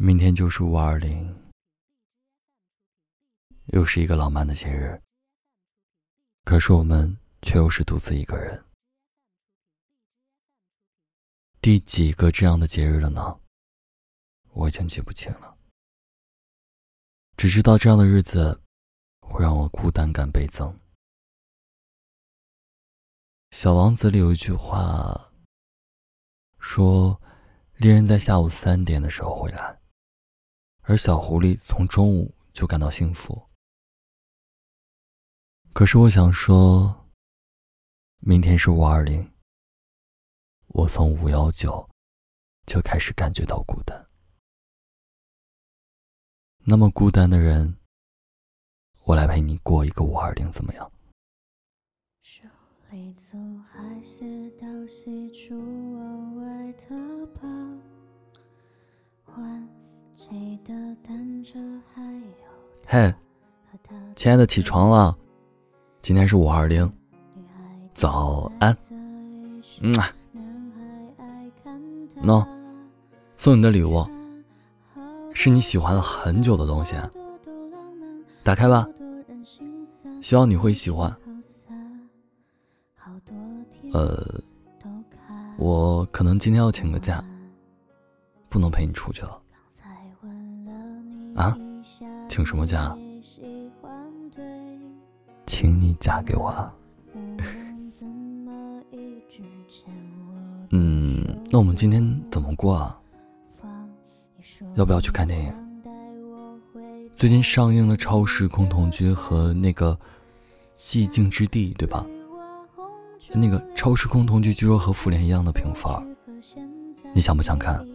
[0.00, 1.50] 明天就是五二零，
[3.72, 5.02] 又是一个浪漫的节日。
[6.44, 8.64] 可是我们却又是独自一个人。
[11.60, 13.40] 第几个这样的节日了呢？
[14.52, 15.58] 我已经记不清了。
[17.36, 18.62] 只知道这样的日子
[19.20, 20.70] 会让我孤单感倍增。
[23.50, 25.32] 《小王子》里有一句话
[26.60, 27.20] 说
[27.78, 29.76] ：“猎人在下午三点的时候回来。”
[30.88, 33.46] 而小狐狸从中午就感到幸福。
[35.74, 37.10] 可是我想说，
[38.20, 39.30] 明天是五二零，
[40.68, 41.86] 我从五幺九
[42.64, 44.08] 就开始感觉到孤单。
[46.60, 47.76] 那么孤单的人，
[49.04, 50.90] 我来陪你过一个五二零，怎么样？
[62.86, 63.14] 嘿，
[64.16, 65.16] 亲爱的，起床了，
[66.00, 66.92] 今天是五二零，
[67.94, 68.76] 早安。
[69.80, 70.10] 嗯啊，
[72.24, 72.44] 喏，
[73.36, 74.04] 送你的礼物，
[75.34, 76.96] 是你喜欢了很久的东西，
[78.42, 78.84] 打开吧，
[80.20, 81.16] 希望你会喜欢。
[83.92, 84.42] 呃，
[85.58, 87.24] 我可能今天要请个假，
[88.48, 89.40] 不能陪你出去了。
[91.38, 91.56] 啊，
[92.28, 92.98] 请什么假？
[95.46, 96.52] 请你嫁给我。
[100.70, 103.00] 嗯，那我们今天怎么过啊？
[104.74, 105.54] 要不要去看电影？
[107.14, 109.96] 最近上映了《超时空同居》和那个
[110.76, 112.04] 《寂静之地》，对吧？
[113.32, 116.16] 那个《超时空同居》据说和《复联》一样的评分，
[117.14, 117.86] 你想不想看？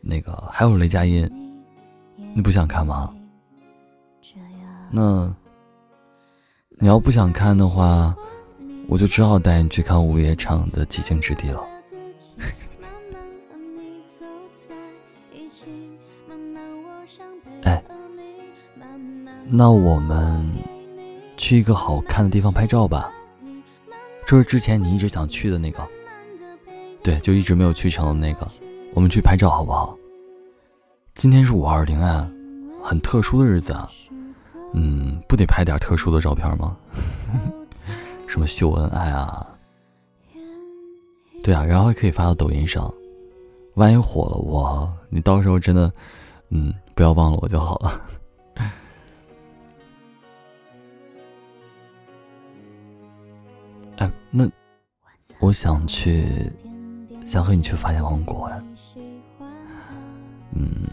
[0.00, 1.30] 那个还有雷佳音。
[2.34, 3.14] 你不想看吗？
[4.90, 5.34] 那
[6.78, 8.14] 你要不想看的话，
[8.88, 11.64] 我就只好带你去看午夜场的《寂静之地》了。
[17.62, 17.82] 哎，
[19.46, 20.46] 那我们
[21.36, 23.10] 去一个好看的地方拍照吧，
[24.26, 25.86] 就是之前你一直想去的那个，
[27.02, 28.46] 对，就一直没有去成的那个，
[28.94, 29.96] 我们去拍照好不好？
[31.14, 32.28] 今天是五二零啊，
[32.82, 33.88] 很特殊的日子啊，
[34.72, 36.76] 嗯，不得拍点特殊的照片吗？
[38.26, 39.46] 什么秀恩爱啊？
[41.42, 42.92] 对啊，然后还可以发到抖音上，
[43.74, 45.92] 万一火了，我你到时候真的，
[46.48, 48.02] 嗯，不要忘了我就好了。
[53.98, 54.48] 哎，那
[55.40, 56.50] 我想去，
[57.26, 58.60] 想和你去发现王国哎。
[60.62, 60.86] 嗯，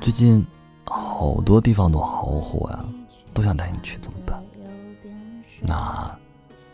[0.00, 0.44] 最近
[0.84, 2.84] 好多地方都好火呀，
[3.32, 4.42] 都想带你去，怎么办？
[5.60, 6.12] 那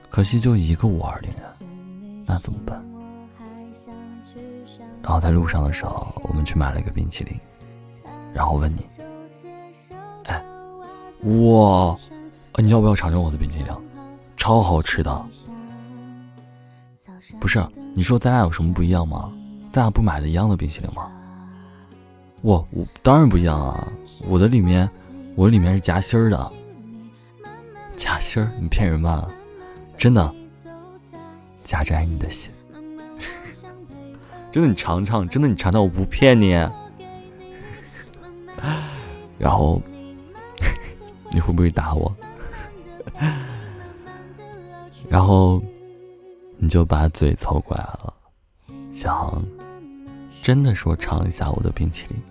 [0.08, 1.42] 可惜就一个五二零呀，
[2.24, 2.82] 那怎么办？
[5.02, 7.38] 然后在路上的时候，我们去买了一个冰淇淋，
[8.32, 8.86] 然后问你，
[10.24, 10.42] 哎，
[11.22, 11.94] 哇，
[12.56, 13.66] 你要不要尝尝我的冰淇淋？
[14.38, 15.26] 超好吃的。
[17.38, 17.62] 不是，
[17.94, 19.30] 你说咱俩有什么不一样吗？
[19.70, 21.12] 咱俩不买的一样的冰淇淋吗？
[22.46, 23.92] 我我当然不一样啊！
[24.28, 24.88] 我的里面，
[25.34, 26.52] 我里面是夹心儿的，
[27.96, 29.28] 夹心儿，你骗人吧？
[29.96, 30.32] 真的，
[31.64, 32.48] 夹着爱你的心，
[34.52, 36.52] 真的，你尝尝，真的，你尝尝，我不骗你。
[39.40, 39.82] 然后
[41.32, 42.14] 你会不会打我？
[45.08, 45.60] 然后
[46.58, 48.14] 你就把嘴凑过来了，
[48.92, 49.44] 想。
[50.46, 52.22] 真的说尝一下我的冰淇淋，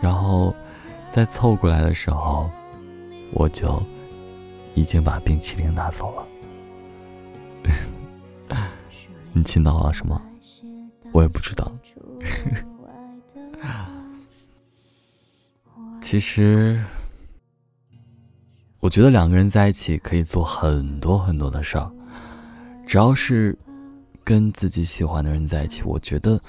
[0.00, 0.56] 然后
[1.12, 2.50] 在凑过来的时候，
[3.34, 3.82] 我就
[4.74, 6.26] 已经把冰淇淋拿走了。
[9.34, 10.18] 你亲到了什么？
[11.12, 11.70] 我也不知道。
[16.00, 16.82] 其实，
[18.80, 21.92] 我觉得两个人在一起可以做很多很多的事儿，
[22.86, 23.54] 只要是
[24.24, 26.40] 跟自己喜欢的人在一起，我觉得。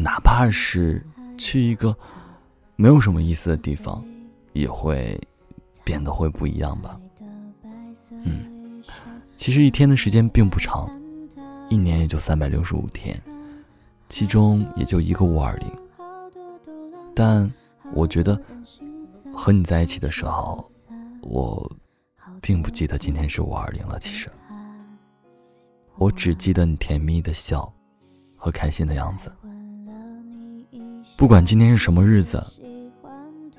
[0.00, 1.04] 哪怕是
[1.36, 1.94] 去一个
[2.76, 4.04] 没有什么意思的地方，
[4.52, 5.20] 也会
[5.84, 6.98] 变得会不一样吧。
[8.12, 8.80] 嗯，
[9.36, 10.88] 其实一天的时间并不长，
[11.68, 13.20] 一年也就三百六十五天，
[14.08, 15.68] 其中也就一个五二零。
[17.12, 17.52] 但
[17.92, 18.40] 我觉得
[19.34, 20.64] 和你在一起的时候，
[21.22, 21.68] 我
[22.40, 23.98] 并不记得今天是五二零了。
[23.98, 24.30] 其实，
[25.96, 27.72] 我只记得你甜蜜的笑
[28.36, 29.32] 和开心的样子。
[31.16, 32.44] 不管今天是什么日子，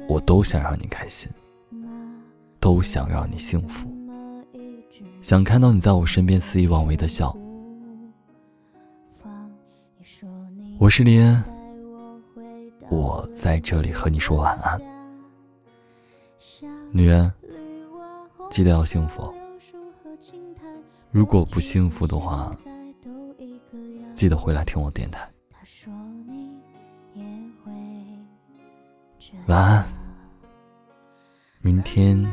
[0.08, 1.30] 我都想让你开心，
[2.60, 3.90] 都想让你幸福，
[5.22, 7.36] 想看到你在我身边肆意妄为的笑。
[10.80, 11.44] 我是林恩，
[12.90, 14.82] 我在这里和你说晚安，
[16.92, 17.32] 女人，
[18.50, 19.34] 记得要幸福。
[21.12, 22.56] 如果不幸福的话，
[24.14, 25.30] 记得回来听我电台。
[29.48, 29.86] 晚安，
[31.62, 32.26] 明天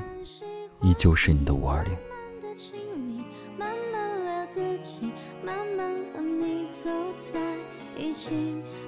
[0.83, 1.93] 依旧是你的五二零。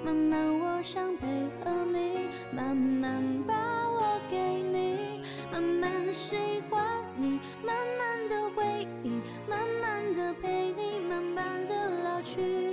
[0.05, 1.27] 慢慢，我想配
[1.65, 3.55] 合你，慢慢把
[3.91, 6.37] 我给你，慢慢喜
[6.71, 6.87] 欢
[7.17, 12.68] 你，慢慢的回忆，慢慢的陪你，慢慢的老去。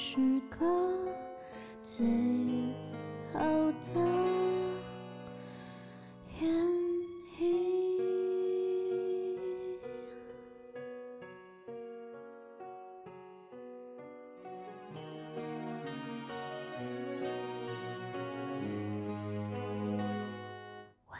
[0.00, 0.16] 是
[0.48, 0.64] 个
[1.82, 2.06] 最
[3.32, 3.40] 好
[3.92, 4.00] 的
[6.38, 6.48] 晚。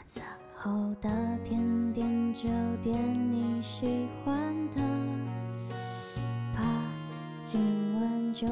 [0.07, 0.25] 餐
[0.55, 0.71] 后
[1.03, 1.11] 的
[1.45, 2.49] 甜点就
[2.83, 2.97] 点
[3.31, 4.81] 你喜欢的，
[6.55, 6.63] 怕
[7.45, 7.61] 今
[8.01, 8.47] 晚就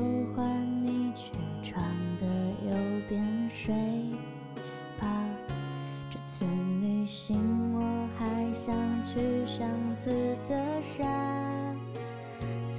[10.96, 11.04] 沙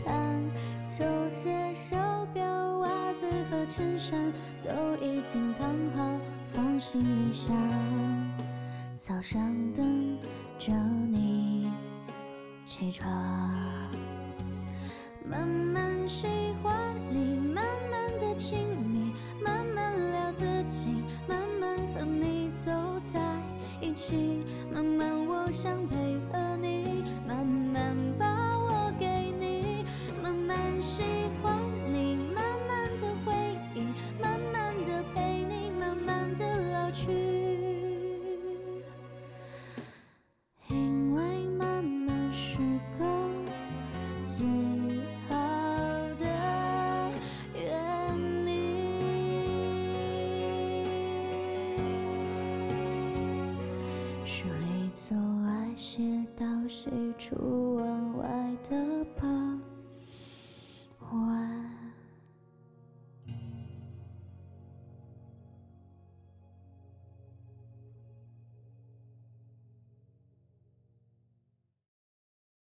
[0.03, 0.41] 滩，
[0.87, 1.95] 球鞋、手
[2.33, 2.43] 表、
[2.79, 4.33] 袜子和衬衫
[4.63, 6.19] 都已经烫好，
[6.51, 7.55] 放行李箱。
[8.97, 9.39] 早上
[9.73, 10.17] 等
[10.57, 10.73] 着
[11.11, 11.71] 你
[12.65, 13.07] 起床，
[15.23, 16.27] 慢慢喜
[16.63, 16.73] 欢
[17.11, 18.76] 你，慢慢的亲
[56.89, 58.25] 喜出望外
[58.69, 59.36] 的傍